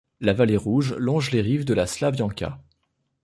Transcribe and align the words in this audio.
La 0.19 0.33
Vallée 0.33 0.57
Rouge 0.57 0.95
longe 0.97 1.29
les 1.29 1.41
rives 1.41 1.63
de 1.63 1.75
la 1.75 1.85
Slavianka. 1.85 2.59